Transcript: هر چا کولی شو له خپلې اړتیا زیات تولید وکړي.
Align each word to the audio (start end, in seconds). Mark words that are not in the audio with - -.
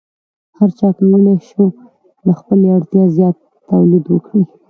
هر 0.57 0.69
چا 0.77 0.87
کولی 0.97 1.35
شو 1.49 1.63
له 2.25 2.33
خپلې 2.39 2.67
اړتیا 2.77 3.03
زیات 3.17 3.37
تولید 3.69 4.05
وکړي. 4.09 4.41